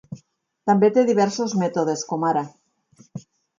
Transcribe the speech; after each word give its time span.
També 0.71 0.89
té 0.95 1.03
diversos 1.09 1.53
mètodes, 1.65 2.03
com 2.15 2.27
ara 2.33 2.45